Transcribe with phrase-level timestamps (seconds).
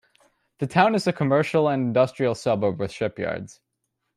[0.57, 3.61] The town is a commercial and industrial suburb with shipyards.